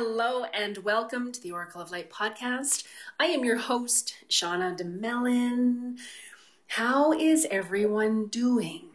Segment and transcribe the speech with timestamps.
[0.00, 2.86] hello, and welcome to the Oracle of Light podcast.
[3.18, 5.96] I am your host, Shauna DeMellon.
[6.68, 8.90] How is everyone doing?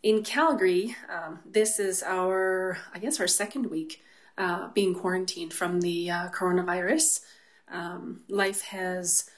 [0.00, 4.00] In Calgary, um, this is our, I guess, our second week
[4.38, 7.22] uh, being quarantined from the uh, coronavirus.
[7.68, 9.28] Um, life has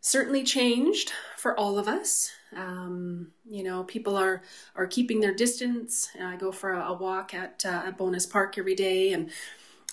[0.00, 2.30] certainly changed for all of us.
[2.56, 4.40] Um, you know, people are
[4.76, 6.08] are keeping their distance.
[6.18, 9.30] I go for a, a walk at, uh, at Bowness Park every day, and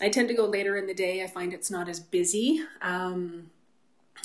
[0.02, 1.24] I tend to go later in the day.
[1.24, 2.62] I find it's not as busy.
[2.82, 3.52] Um,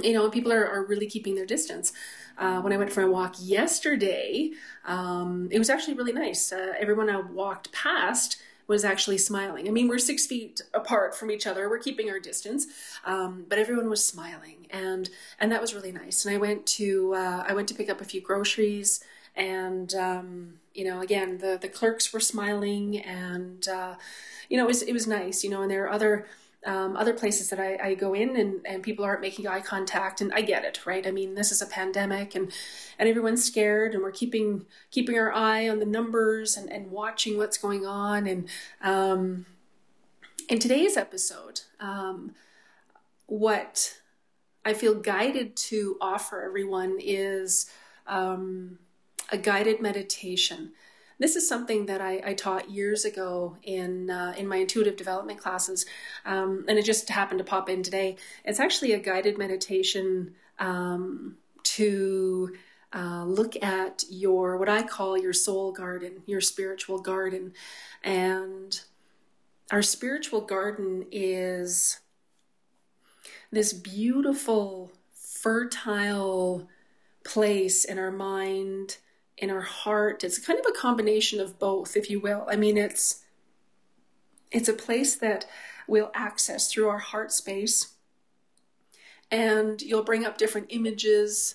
[0.03, 1.93] you know, people are, are really keeping their distance.
[2.37, 4.53] Uh, when I went for a walk yesterday,
[4.87, 6.53] um, it was actually really nice.
[6.53, 9.67] Uh, everyone I walked past was actually smiling.
[9.67, 11.69] I mean, we're six feet apart from each other.
[11.69, 12.67] We're keeping our distance,
[13.05, 15.09] um, but everyone was smiling, and
[15.41, 16.25] and that was really nice.
[16.25, 19.03] And I went to uh, I went to pick up a few groceries,
[19.39, 23.95] and um, you know, again, the the clerks were smiling, and uh,
[24.49, 25.43] you know, it was it was nice.
[25.43, 26.27] You know, and there are other
[26.67, 30.21] um, other places that I, I, go in and, and people aren't making eye contact
[30.21, 31.07] and I get it, right?
[31.07, 32.53] I mean, this is a pandemic and,
[32.99, 37.39] and everyone's scared and we're keeping, keeping our eye on the numbers and, and watching
[37.39, 38.27] what's going on.
[38.27, 38.49] And,
[38.83, 39.47] um,
[40.49, 42.35] in today's episode, um,
[43.27, 43.99] what
[44.65, 47.71] I feel guided to offer everyone is,
[48.09, 48.79] um,
[49.31, 50.73] a guided meditation
[51.19, 55.41] this is something that I, I taught years ago in uh, in my intuitive development
[55.41, 55.85] classes,
[56.25, 58.17] um, and it just happened to pop in today.
[58.45, 62.57] It's actually a guided meditation um, to
[62.95, 67.53] uh, look at your what I call your soul garden, your spiritual garden,
[68.05, 68.81] and
[69.73, 71.99] our spiritual garden is
[73.51, 76.69] this beautiful, fertile
[77.25, 78.99] place in our mind
[79.39, 80.25] in our heart.
[80.25, 82.47] It's kind of a combination of both, if you will.
[82.51, 83.25] I mean, it's
[84.51, 85.47] it's a place that
[85.87, 87.95] we'll access through our heart space,
[89.31, 91.55] and you'll bring up different images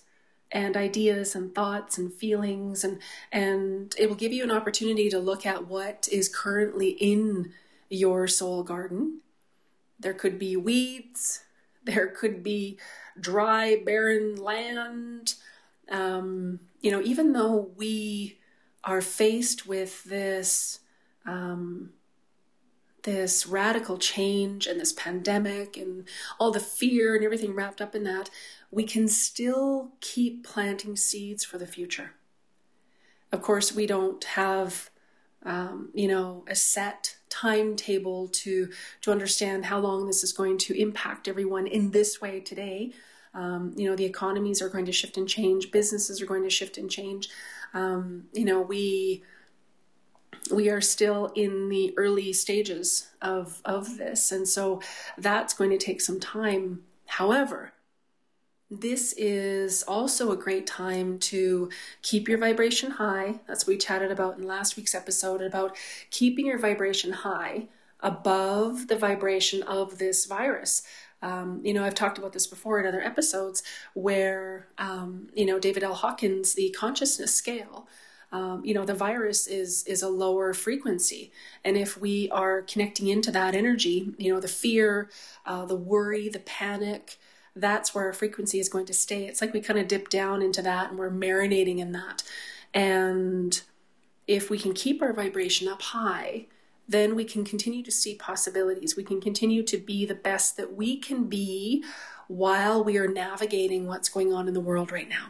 [0.53, 2.99] and ideas and thoughts and feelings and
[3.31, 7.51] and it will give you an opportunity to look at what is currently in
[7.89, 9.19] your soul garden
[9.99, 11.43] there could be weeds
[11.83, 12.77] there could be
[13.19, 15.33] dry barren land
[15.89, 18.37] um, you know, even though we
[18.83, 20.81] are faced with this
[21.25, 21.93] um,
[23.03, 26.07] this radical change and this pandemic and
[26.39, 28.29] all the fear and everything wrapped up in that,
[28.71, 32.11] we can still keep planting seeds for the future.
[33.31, 34.89] Of course, we don't have,
[35.43, 38.69] um, you know, a set timetable to
[39.01, 42.91] to understand how long this is going to impact everyone in this way today.
[43.33, 45.71] Um, you know, the economies are going to shift and change.
[45.71, 47.29] Businesses are going to shift and change.
[47.73, 49.23] Um, you know, we
[50.51, 54.81] we are still in the early stages of of this, and so
[55.17, 56.83] that's going to take some time.
[57.05, 57.73] However,
[58.69, 61.69] this is also a great time to
[62.01, 63.39] keep your vibration high.
[63.47, 65.77] That's what we chatted about in last week's episode about
[66.09, 67.67] keeping your vibration high
[67.99, 70.83] above the vibration of this virus.
[71.23, 73.63] Um, you know, I've talked about this before in other episodes
[73.93, 75.95] where, um, you know, David L.
[75.95, 77.87] Hawkins, the consciousness scale,
[78.33, 81.31] um, you know, the virus is is a lower frequency,
[81.63, 85.09] and if we are connecting into that energy, you know, the fear,
[85.45, 87.19] uh, the worry, the panic,
[87.55, 89.27] that's where our frequency is going to stay.
[89.27, 92.23] It's like we kind of dip down into that, and we're marinating in that,
[92.73, 93.61] and
[94.25, 96.47] if we can keep our vibration up high,
[96.87, 98.95] then we can continue to see possibilities.
[98.95, 101.83] We can continue to be the best that we can be
[102.27, 105.27] while we are navigating what's going on in the world right now.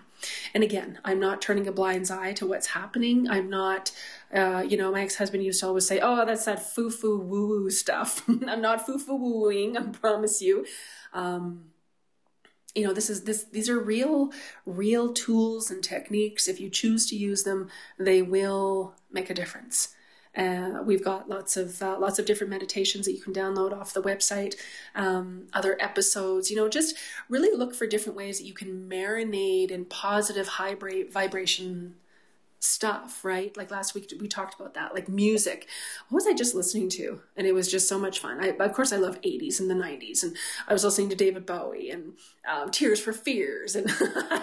[0.53, 3.29] And again, I'm not turning a blind eye to what's happening.
[3.29, 3.91] I'm not,
[4.33, 7.19] uh, you know, my ex husband used to always say, oh, that's that foo foo
[7.19, 8.23] woo woo stuff.
[8.27, 10.65] I'm not foo foo wooing, I promise you.
[11.13, 11.65] Um,
[12.75, 14.31] you know this is this these are real
[14.65, 19.93] real tools and techniques if you choose to use them they will make a difference
[20.35, 23.93] uh, we've got lots of uh, lots of different meditations that you can download off
[23.93, 24.55] the website,
[24.95, 26.49] um, other episodes.
[26.49, 26.95] You know, just
[27.29, 30.75] really look for different ways that you can marinate in positive high
[31.11, 31.95] vibration
[32.63, 33.55] stuff, right?
[33.57, 35.67] Like last week we talked about that, like music.
[36.09, 37.21] What was I just listening to?
[37.35, 38.39] And it was just so much fun.
[38.41, 40.35] I, of course, I love 80s and the 90s, and
[40.67, 42.13] I was listening to David Bowie and
[42.49, 43.87] um, Tears for Fears, and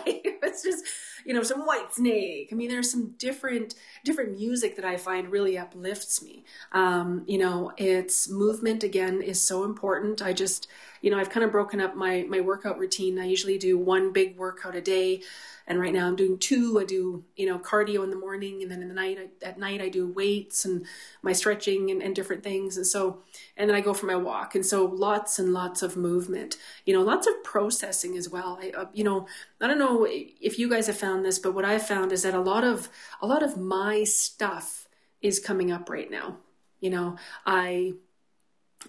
[0.07, 0.85] it's just
[1.25, 2.53] you know some Whitesnake.
[2.53, 3.75] I mean, there's some different
[4.05, 6.45] different music that I find really uplifts me.
[6.73, 10.21] Um, you know, it's movement again is so important.
[10.21, 10.69] I just
[11.01, 13.19] you know I've kind of broken up my my workout routine.
[13.19, 15.23] I usually do one big workout a day
[15.71, 16.81] and right now I'm doing two.
[16.81, 19.57] I do, you know, cardio in the morning, and then in the night, I, at
[19.57, 20.85] night, I do weights and
[21.23, 22.77] my stretching and, and different things.
[22.77, 23.23] And so,
[23.57, 24.57] and then I go for my walk.
[24.57, 26.57] And so, lots and lots of movement,
[26.87, 28.59] you know, lots of processing as well.
[28.61, 29.29] I, uh, you know,
[29.61, 32.35] I don't know if you guys have found this, but what I've found is that
[32.35, 32.89] a lot of,
[33.23, 34.89] a lot of my stuff
[35.23, 36.39] is coming up right now.
[36.81, 37.93] You know, I,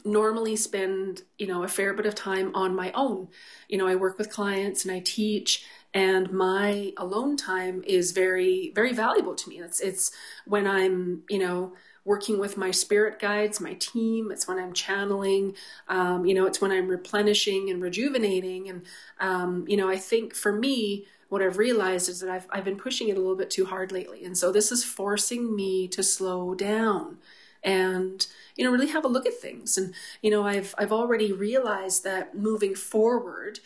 [0.05, 3.27] normally spend you know a fair bit of time on my own
[3.67, 8.71] you know i work with clients and i teach and my alone time is very
[8.75, 9.59] very valuable to me.
[9.59, 10.11] It's it's
[10.45, 11.73] when i'm you know
[12.03, 15.53] working with my spirit guides my team it's when i'm channeling
[15.87, 18.69] um, you know it's when i'm replenishing and rejuvenating.
[18.69, 18.85] And
[19.19, 22.77] um, you know i think for me what i've realized is that I've, I've been
[22.77, 24.23] pushing it a little bit too hard lately.
[24.25, 27.17] And so this is forcing me to slow down
[27.63, 29.77] and you know really have a look at things.
[29.77, 33.59] And you know i've i've already realized that moving forward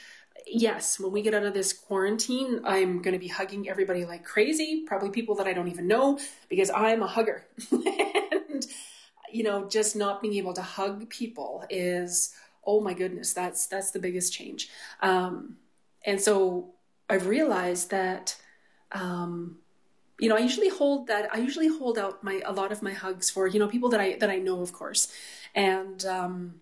[0.47, 4.23] yes, when we get out of this quarantine, I'm going to be hugging everybody like
[4.23, 6.19] crazy, probably people that I don't even know,
[6.49, 7.45] because I'm a hugger.
[7.71, 8.65] and,
[9.31, 12.33] you know, just not being able to hug people is,
[12.65, 14.69] oh my goodness, that's, that's the biggest change.
[15.01, 15.57] Um,
[16.05, 16.73] and so
[17.09, 18.35] I've realized that,
[18.91, 19.57] um,
[20.19, 22.93] you know, I usually hold that, I usually hold out my, a lot of my
[22.93, 25.11] hugs for, you know, people that I, that I know, of course.
[25.53, 26.61] And, um,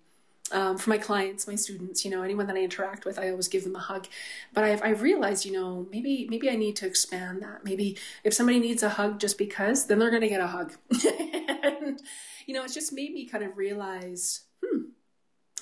[0.53, 3.47] um, for my clients, my students, you know, anyone that I interact with, I always
[3.47, 4.07] give them a hug.
[4.53, 7.65] But I've, I've realized, you know, maybe maybe I need to expand that.
[7.65, 10.73] Maybe if somebody needs a hug just because, then they're going to get a hug.
[11.63, 12.01] and
[12.45, 14.41] you know, it's just made me kind of realize,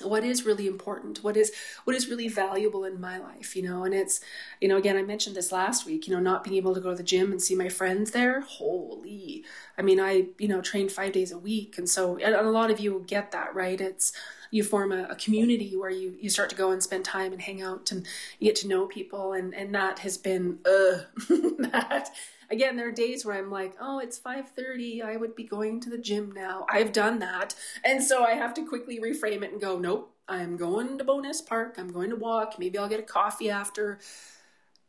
[0.04, 1.52] what is really important what is
[1.84, 3.84] what is really valuable in my life you know?
[3.84, 4.20] And it's
[4.60, 6.90] you know again i mentioned this last week you know not being able to go
[6.90, 9.44] to the gym and see my friends there holy.
[9.78, 12.70] I mean i you know train five days a week and so and a lot
[12.70, 13.80] of you get that right?
[13.80, 14.12] It's
[14.52, 17.40] you form a, a, community where you you start to go and spend time and
[17.40, 18.06] hang out and
[18.38, 20.98] you get to know people and and that has been uh
[21.58, 22.10] that
[22.52, 25.90] again there are days where i'm like oh it's 5.30 i would be going to
[25.90, 26.66] the gym now.
[26.68, 27.54] I've done that.
[27.84, 31.40] And so i have to quickly reframe it and go nope i'm going to Bowness
[31.40, 31.76] Park.
[31.78, 32.58] I'm going to walk.
[32.58, 33.98] Maybe i'll get a coffee after.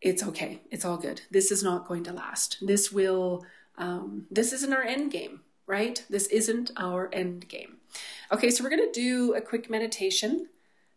[0.01, 0.61] It's okay.
[0.69, 1.21] It's all good.
[1.31, 2.57] This is not going to last.
[2.61, 3.45] This will
[3.77, 6.03] um, this isn't our end game right?
[6.09, 7.77] This isn't our end game.
[8.31, 10.47] Okay, so we're going to do a quick meditation.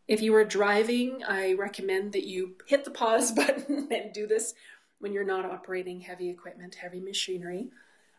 [0.08, 4.54] If you are driving, I recommend that you hit the pause button and do this
[5.06, 7.68] when you're not operating heavy equipment, heavy machinery.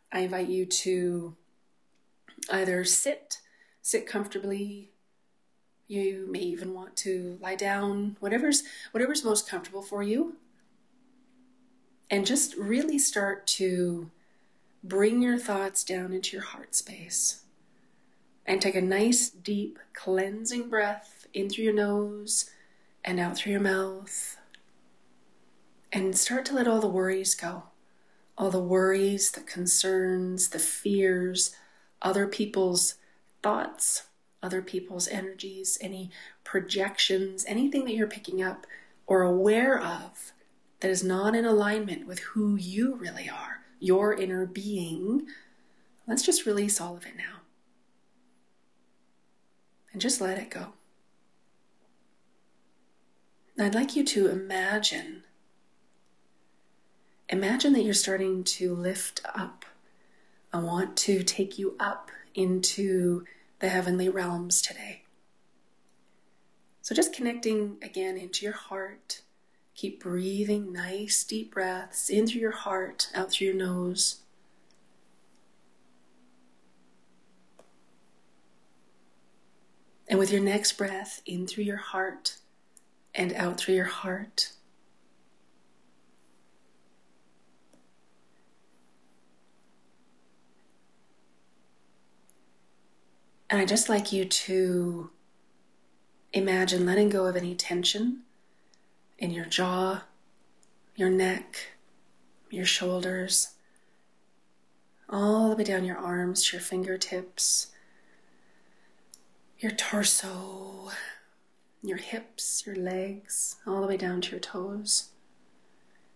[0.09, 1.35] I invite you to
[2.49, 3.39] either sit,
[3.81, 4.91] sit comfortably.
[5.89, 8.63] You may even want to lie down, whatever's
[8.93, 10.37] whatever's most comfortable for you.
[12.09, 14.09] And just really start to
[14.81, 17.41] bring your thoughts down into your heart space
[18.45, 22.49] and take a nice, deep, cleansing breath in through your nose
[23.03, 24.36] and out through your mouth.
[25.91, 27.63] And start to let all the worries go.
[28.37, 31.55] All the worries, the concerns, the fears,
[32.01, 32.95] other people's
[33.41, 34.03] thoughts,
[34.43, 36.11] other people's energies, any
[36.43, 38.67] projections, anything that you're picking up
[39.07, 40.33] or aware of
[40.81, 45.27] that is not in alignment with who you really are, your inner being.
[46.05, 47.37] Let's just release all of it now
[49.91, 50.73] and just let it go.
[53.59, 55.23] I'd like you to imagine
[57.29, 59.65] imagine that you're starting to lift up.
[60.53, 63.25] I want to take you up into
[63.59, 65.03] the heavenly realms today.
[66.81, 69.21] So just connecting again into your heart.
[69.75, 74.21] Keep breathing nice deep breaths in through your heart, out through your nose.
[80.07, 82.37] And with your next breath, in through your heart
[83.13, 84.53] and out through your heart.
[93.49, 95.09] And I just like you to
[96.33, 98.23] imagine letting go of any tension
[99.17, 100.03] in your jaw,
[100.95, 101.71] your neck,
[102.49, 103.53] your shoulders,
[105.09, 107.67] all the way down your arms to your fingertips
[109.59, 110.91] your torso,
[111.81, 115.09] your hips, your legs, all the way down to your toes.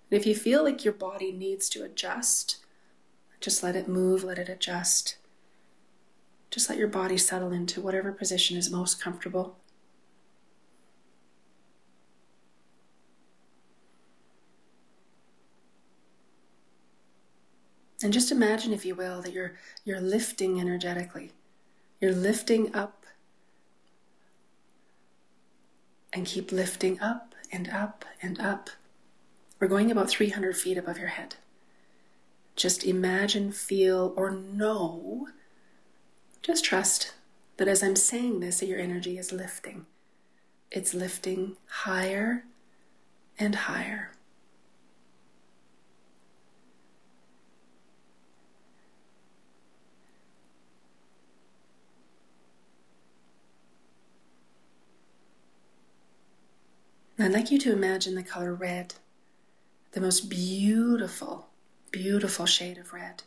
[0.10, 2.58] And if you feel like your body needs to adjust,
[3.40, 5.18] just let it move, let it adjust.
[6.52, 9.58] Just let your body settle into whatever position is most comfortable.
[18.04, 19.54] And just imagine, if you will, that you're,
[19.86, 21.32] you're lifting energetically.
[22.00, 23.06] You're lifting up
[26.12, 28.72] and keep lifting up and up and up.
[29.60, 31.36] We're going about 300 feet above your head.
[32.56, 35.28] just imagine, feel, or know,
[36.42, 37.14] just trust
[37.58, 39.86] that as I'm saying this, that your energy is lifting.
[40.72, 42.46] It's lifting higher
[43.38, 44.12] and higher.
[57.20, 58.96] I'd like you to imagine the color red,
[59.92, 61.50] the most beautiful,
[61.92, 63.22] beautiful shade of red.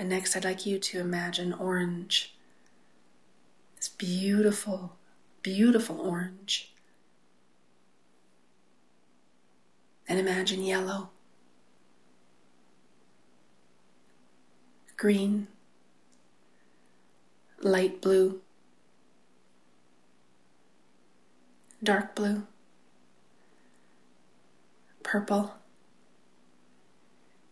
[0.00, 2.34] And next, I'd like you to imagine orange,
[3.76, 4.96] this beautiful,
[5.42, 6.72] beautiful orange.
[10.08, 11.10] And imagine yellow,
[14.96, 15.48] green,
[17.60, 18.40] light blue.
[21.84, 22.46] Dark blue,
[25.02, 25.59] purple.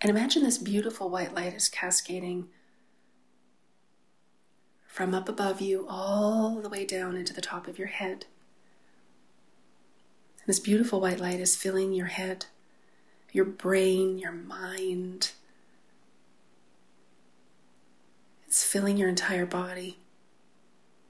[0.01, 2.49] And imagine this beautiful white light is cascading
[4.87, 8.27] from up above you all the way down into the top of your head.
[10.41, 12.47] And this beautiful white light is filling your head,
[13.33, 15.33] your brain, your mind.
[18.47, 19.99] It's filling your entire body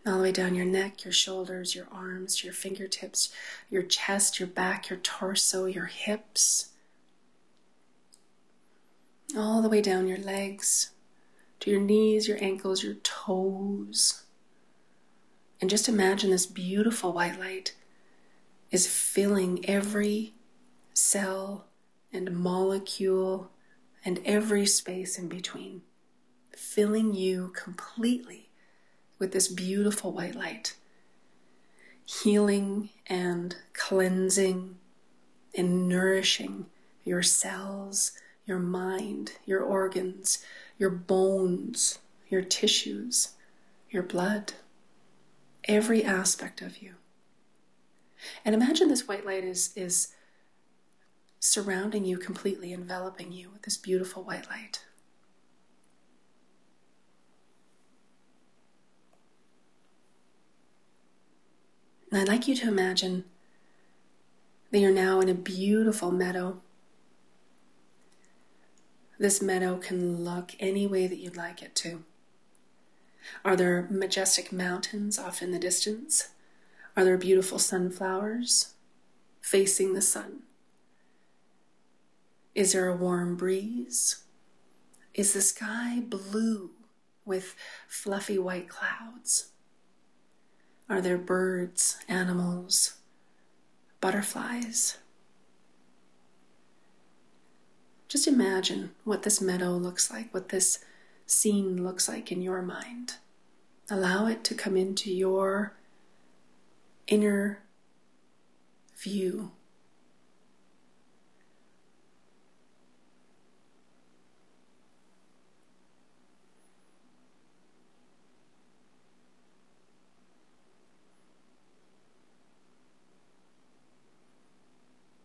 [0.07, 3.31] all the way down your neck, your shoulders, your arms, your fingertips,
[3.69, 6.71] your chest, your back, your torso, your hips,
[9.37, 10.91] all the way down your legs
[11.61, 14.25] to your knees, your ankles, your toes.
[15.61, 17.75] And just imagine this beautiful white light
[18.71, 20.35] is filling every
[20.95, 21.67] cell
[22.13, 23.51] and molecule
[24.05, 25.83] and every space in between,
[26.55, 28.51] filling you completely
[29.19, 30.77] with this beautiful white light,
[32.05, 34.77] healing and cleansing
[35.55, 36.67] and nourishing
[37.05, 38.13] your cells,
[38.49, 40.43] your mind, your organs,
[40.79, 41.99] your bones,
[42.31, 43.35] your tissues,
[43.91, 44.55] your blood,
[45.65, 46.95] every aspect of you.
[48.45, 50.15] And imagine this white light is, is
[51.39, 54.85] surrounding you completely, enveloping you with this beautiful white light.
[62.11, 63.25] And I'd like you to imagine
[64.71, 66.63] that you're now in a beautiful meadow.
[69.19, 72.05] This meadow can look any way that you'd like it to.
[73.45, 76.29] Are there majestic mountains off in the distance?
[76.97, 78.75] Are there beautiful sunflowers
[79.41, 80.43] facing the sun?
[82.55, 84.23] Is there a warm breeze?
[85.15, 86.71] Is the sky blue
[87.25, 87.57] with
[87.89, 89.49] fluffy white clouds?
[90.89, 92.95] Are there birds, animals,
[94.01, 94.99] butterflies?
[98.09, 100.79] Just imagine what this meadow looks like, what this
[101.27, 103.17] scene looks like in your mind.
[103.91, 105.75] Allow it to come into your
[107.07, 107.61] inner
[108.97, 109.53] view.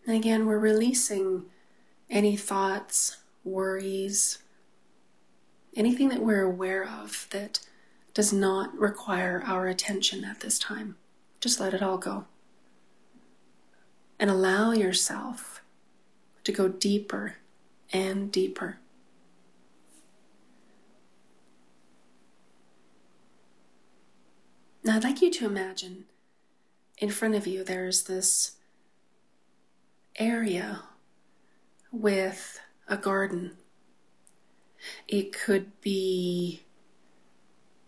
[0.05, 1.45] And again, we're releasing
[2.09, 4.39] any thoughts, worries,
[5.75, 7.59] anything that we're aware of that
[8.13, 10.95] does not require our attention at this time.
[11.41, 12.25] Just let it all go.
[14.19, 15.61] And allow yourself
[16.43, 17.37] to go deeper
[17.91, 18.77] and deeper.
[24.83, 26.05] Now, I'd like you to imagine
[26.97, 28.57] in front of you there's this
[30.17, 30.83] area
[31.93, 33.51] with a garden.
[35.07, 36.63] It could be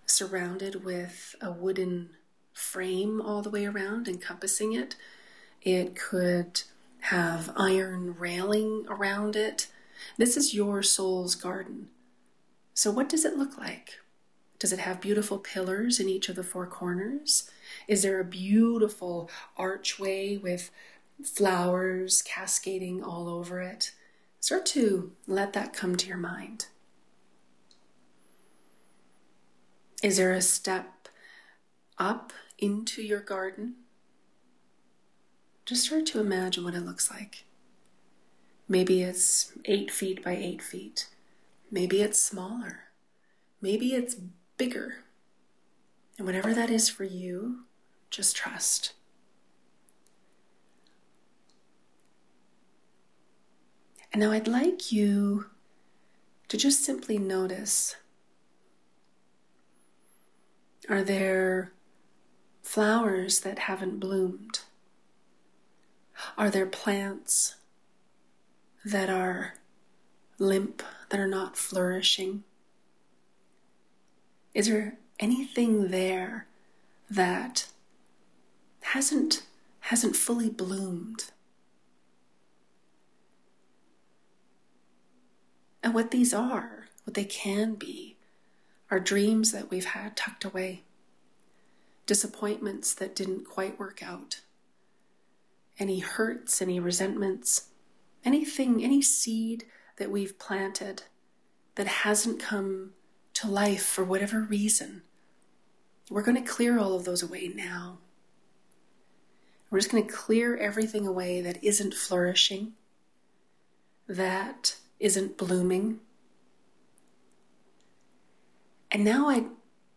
[0.05, 2.11] surrounded with a wooden
[2.53, 4.95] frame all the way around, encompassing it.
[5.61, 6.61] It could
[7.01, 9.67] have iron railing around it.
[10.17, 11.89] This is your soul's garden.
[12.73, 13.99] So, what does it look like?
[14.59, 17.49] Does it have beautiful pillars in each of the four corners?
[17.87, 20.71] Is there a beautiful archway with
[21.23, 23.91] flowers cascading all over it.
[24.39, 26.67] Start to let that come to your mind.
[30.03, 31.07] Is there a step
[31.97, 33.75] up into your garden?
[35.65, 37.45] Just start to imagine what it looks like.
[38.67, 41.09] Maybe it's eight feet by eight feet.
[41.71, 42.89] Maybe it's smaller.
[43.61, 44.15] Maybe it's
[44.57, 44.97] bigger.
[46.17, 47.65] And whatever that is for you,
[48.09, 48.93] just trust.
[54.15, 55.47] And now I'd like you
[56.47, 57.97] to just simply notice
[60.87, 61.73] are there
[62.63, 64.61] flowers that haven't bloomed?
[66.37, 67.55] Are there plants
[68.85, 69.55] that are
[70.39, 72.45] limp, that are not flourishing?
[74.53, 76.47] Is there anything there
[77.09, 77.67] that
[78.79, 79.43] hasn't
[79.81, 81.31] hasn't fully bloomed?
[85.85, 88.17] And what these are, what they can be,
[88.89, 90.81] are dreams that we've had tucked away,
[92.07, 94.41] disappointments that didn't quite work out,
[95.77, 97.67] any hurts, any resentments,
[98.23, 99.65] anything, any seed
[99.97, 101.03] that we've planted
[101.75, 102.93] that hasn't come
[103.35, 105.03] to life for whatever reason.
[106.09, 107.99] We're going to clear all of those away now.
[109.69, 112.73] We're just going to clear everything away that isn't flourishing,
[114.07, 115.99] that isn't blooming.
[118.91, 119.45] And now I'd,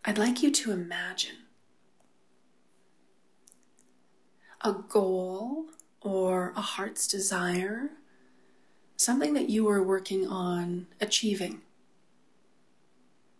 [0.05, 1.37] I'd like you to imagine
[4.61, 5.67] a goal
[6.01, 7.91] or a heart's desire,
[8.97, 11.63] something that you are working on achieving.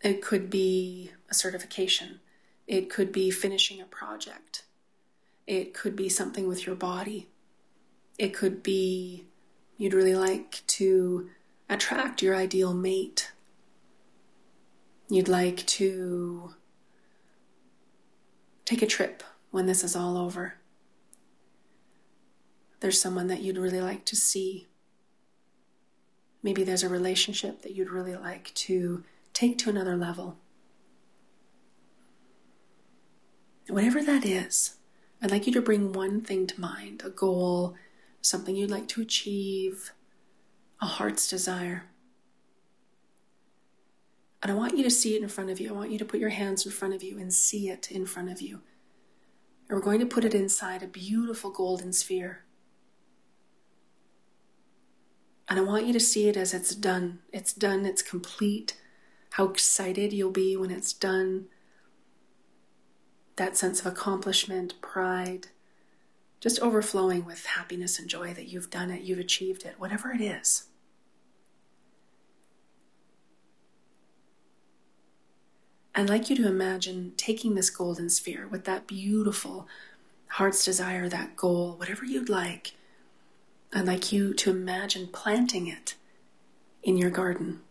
[0.01, 2.21] It could be a certification,
[2.67, 4.65] it could be finishing a project,
[5.47, 7.29] it could be something with your body,
[8.17, 9.27] it could be
[9.77, 11.31] you'd really like to
[11.69, 13.33] attract your ideal mate.
[15.09, 16.55] You'd like to
[18.65, 20.55] take a trip when this is all over.
[22.81, 24.67] There's someone that you'd really like to see.
[26.43, 30.37] Maybe there's a relationship that you'd really like to take to another level.
[33.69, 34.77] Whatever that is,
[35.21, 37.75] I'd like you to bring one thing to mind a goal,
[38.21, 39.93] something you'd like to achieve,
[40.81, 41.85] a heart's desire.
[44.43, 45.71] And I want you to see it in front of you.
[45.71, 48.07] I want you to put your hands in front of you and see it in
[48.07, 48.61] front of you.
[49.69, 52.45] And we're going to put it inside a beautiful golden sphere.
[55.49, 57.21] And I want you to see it as it's done.
[57.33, 58.77] It's done, it's complete.
[59.33, 61.47] How excited you'll be when it's done.
[63.37, 65.49] That sense of accomplishment, pride,
[66.41, 70.21] just overflowing with happiness and joy that you've done it, you've achieved it, whatever it
[70.21, 70.65] is.
[75.95, 79.67] I'd like you to imagine taking this golden sphere with that beautiful
[80.29, 82.75] heart's desire, that goal, whatever you'd like.
[83.73, 85.97] I'd like you to imagine planting it
[86.85, 87.63] in your garden.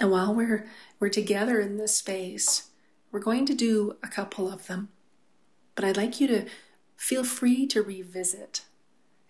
[0.00, 0.66] And while we're,
[0.98, 2.69] we're together in this space,
[3.10, 4.88] we're going to do a couple of them.
[5.74, 6.46] But I'd like you to
[6.96, 8.62] feel free to revisit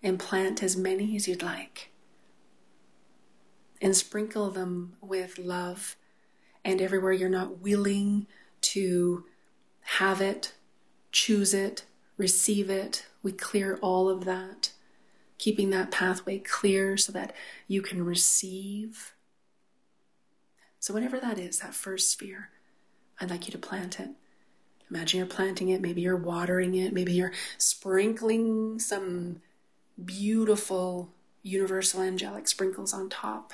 [0.02, 1.90] and plant as many as you'd like
[3.80, 5.96] and sprinkle them with love.
[6.64, 8.26] And everywhere you're not willing
[8.62, 9.24] to
[9.82, 10.52] have it,
[11.12, 11.84] choose it,
[12.16, 14.72] receive it, we clear all of that,
[15.38, 17.34] keeping that pathway clear so that
[17.66, 19.14] you can receive.
[20.78, 22.50] So, whatever that is, that first sphere,
[23.20, 24.10] I'd like you to plant it.
[24.90, 29.40] Imagine you're planting it, maybe you're watering it, maybe you're sprinkling some
[30.04, 31.10] beautiful
[31.42, 33.52] universal angelic sprinkles on top.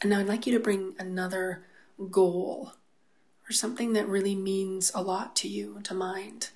[0.00, 1.64] And now I'd like you to bring another
[2.10, 2.72] goal
[3.48, 6.50] or something that really means a lot to you to mind.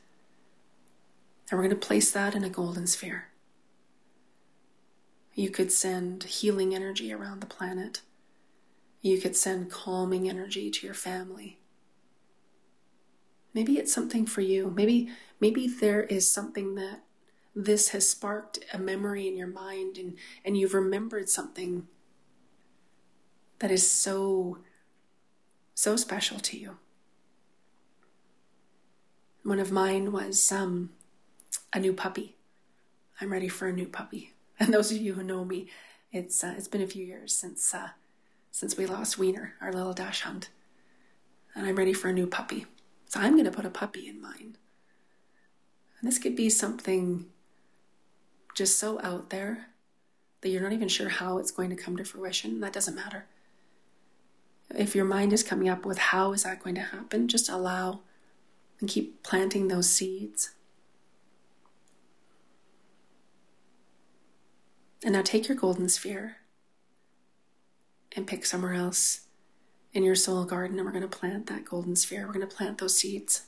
[1.50, 3.28] And we're going to place that in a golden sphere.
[5.34, 8.02] You could send healing energy around the planet.
[9.02, 11.58] You could send calming energy to your family.
[13.52, 14.72] Maybe it's something for you.
[14.74, 15.10] Maybe
[15.40, 17.02] maybe there is something that
[17.54, 21.86] this has sparked a memory in your mind and, and you've remembered something
[23.58, 24.58] that is so,
[25.74, 26.78] so special to you.
[29.44, 30.90] One of mine was um,
[31.72, 32.36] a new puppy.
[33.20, 34.32] I'm ready for a new puppy.
[34.60, 35.68] And those of you who know me,
[36.12, 37.88] it's uh, it's been a few years since uh,
[38.52, 40.48] since we lost Wiener, our little dachshund,
[41.54, 42.66] and I'm ready for a new puppy.
[43.06, 44.56] So I'm going to put a puppy in mine.
[45.98, 47.26] And this could be something
[48.54, 49.66] just so out there
[50.42, 52.60] that you're not even sure how it's going to come to fruition.
[52.60, 53.26] That doesn't matter.
[54.74, 58.00] If your mind is coming up with how is that going to happen, just allow
[58.80, 60.50] and keep planting those seeds.
[65.04, 66.36] And now take your golden sphere
[68.16, 69.22] and pick somewhere else
[69.92, 72.26] in your soul garden, and we're going to plant that golden sphere.
[72.26, 73.46] We're going to plant those seeds.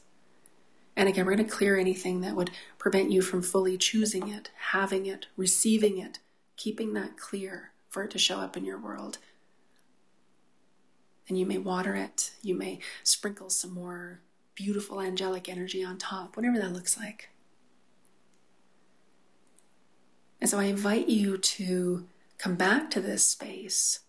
[0.96, 4.50] And again, we're going to clear anything that would prevent you from fully choosing it,
[4.70, 6.20] having it, receiving it,
[6.56, 9.18] keeping that clear for it to show up in your world.
[11.28, 14.20] And you may water it, you may sprinkle some more
[14.54, 17.30] beautiful angelic energy on top, whatever that looks like.
[20.40, 24.00] And so I invite you to come back to this space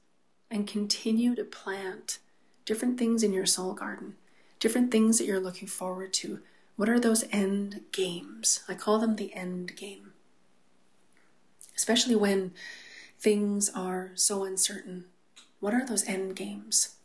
[0.50, 2.20] and continue to plant
[2.66, 4.16] different things in your soul garden,
[4.60, 6.40] different things that you're looking forward to.
[6.76, 8.64] What are those end games?
[8.68, 10.14] I call them the end game.
[11.76, 12.54] Especially when
[13.20, 15.06] things are so uncertain.
[15.60, 16.96] What are those end games?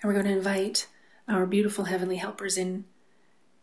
[0.00, 0.86] And we're going to invite
[1.26, 2.84] our beautiful heavenly helpers in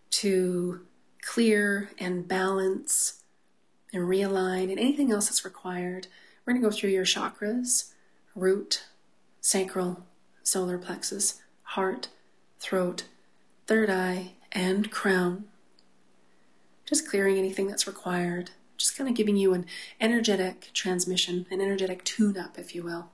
[0.10, 0.82] to
[1.22, 3.21] clear and balance
[3.94, 6.08] and realign and anything else that's required.
[6.46, 7.92] We're going to go through your chakras
[8.34, 8.86] root,
[9.42, 10.06] sacral,
[10.44, 12.08] solar plexus, heart,
[12.60, 13.04] throat,
[13.68, 15.46] third eye, and crown.
[16.86, 18.52] Just clearing anything that's required.
[18.78, 19.66] Just kind of giving you an
[20.00, 23.12] energetic transmission, an energetic tune up, if you will.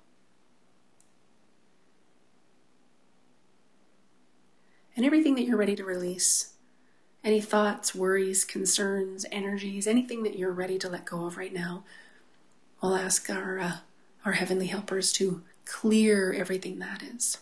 [4.95, 6.53] And everything that you're ready to release
[7.27, 11.83] any thoughts, worries, concerns, energies, anything that you're ready to let go of right now,
[12.81, 13.77] we'll ask our, uh,
[14.23, 17.39] our heavenly helpers to clear everything that is.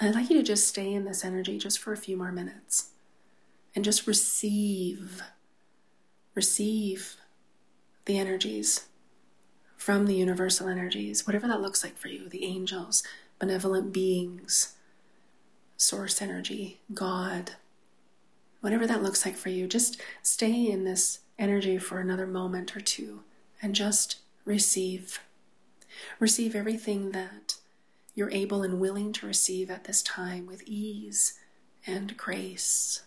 [0.00, 2.90] I'd like you to just stay in this energy just for a few more minutes
[3.74, 5.20] and just receive,
[6.36, 7.16] receive
[8.04, 8.86] the energies
[9.78, 13.02] from the universal energies, whatever that looks like for you the angels,
[13.38, 14.74] benevolent beings,
[15.78, 17.52] source energy, God,
[18.60, 22.80] whatever that looks like for you, just stay in this energy for another moment or
[22.80, 23.20] two
[23.62, 25.20] and just receive.
[26.18, 27.54] Receive everything that
[28.14, 31.38] you're able and willing to receive at this time with ease
[31.86, 33.02] and grace.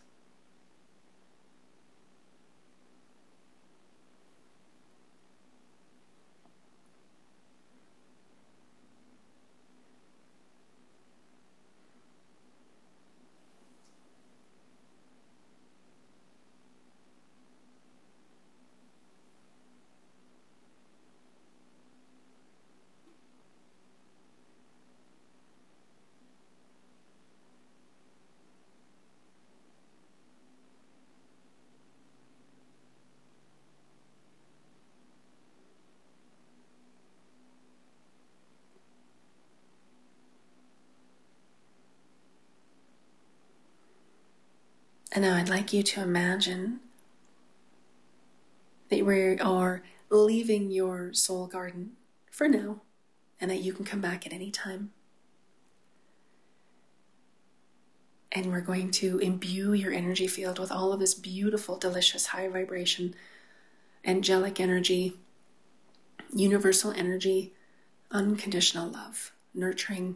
[45.11, 46.79] And now I'd like you to imagine
[48.89, 51.93] that we are leaving your soul garden
[52.29, 52.81] for now
[53.39, 54.91] and that you can come back at any time.
[58.31, 62.47] And we're going to imbue your energy field with all of this beautiful, delicious, high
[62.47, 63.13] vibration,
[64.05, 65.17] angelic energy,
[66.33, 67.53] universal energy,
[68.11, 70.15] unconditional love, nurturing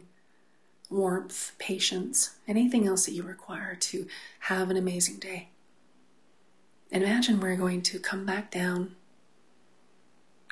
[0.90, 4.06] warmth, patience, anything else that you require to
[4.40, 5.48] have an amazing day.
[6.90, 8.94] Imagine we're going to come back down,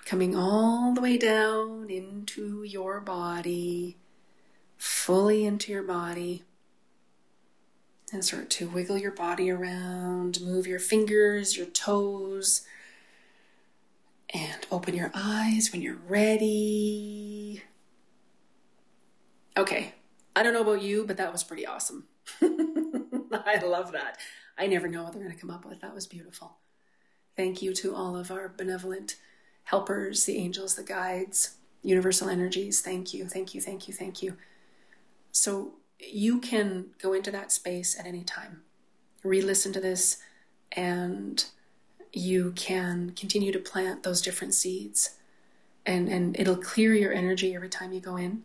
[0.04, 3.96] coming all the way down into your body,
[4.76, 6.42] fully into your body,
[8.12, 12.62] and start to wiggle your body around, move your fingers, your toes,
[14.30, 17.62] and open your eyes when you're ready.
[19.56, 19.94] Okay,
[20.36, 22.04] I don't know about you, but that was pretty awesome.
[22.42, 24.18] I love that.
[24.58, 25.80] I never know what they're going to come up with.
[25.80, 26.56] That was beautiful.
[27.36, 29.16] Thank you to all of our benevolent
[29.64, 32.80] helpers, the angels, the guides, universal energies.
[32.80, 34.36] Thank you, thank you, thank you, thank you.
[35.32, 38.62] So you can go into that space at any time,
[39.22, 40.18] re listen to this,
[40.72, 41.44] and
[42.12, 45.16] you can continue to plant those different seeds.
[45.86, 48.44] And, and it'll clear your energy every time you go in.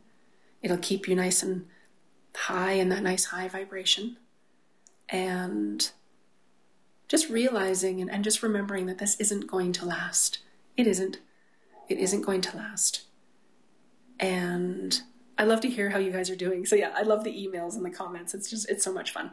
[0.61, 1.67] It'll keep you nice and
[2.35, 4.17] high in that nice high vibration.
[5.09, 5.89] And
[7.07, 10.39] just realizing and, and just remembering that this isn't going to last.
[10.77, 11.19] It isn't.
[11.89, 13.01] It isn't going to last.
[14.19, 15.01] And
[15.37, 16.65] I love to hear how you guys are doing.
[16.65, 18.33] So yeah, I love the emails and the comments.
[18.33, 19.31] It's just it's so much fun.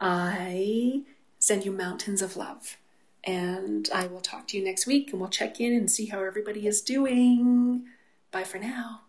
[0.00, 1.02] I
[1.38, 2.76] send you mountains of love.
[3.22, 6.22] And I will talk to you next week and we'll check in and see how
[6.22, 7.84] everybody is doing.
[8.30, 9.05] Bye for now.